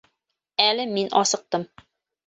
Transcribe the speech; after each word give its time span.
Әле 0.65 0.87
мин 0.95 1.15
асыҡтым. 1.23 1.71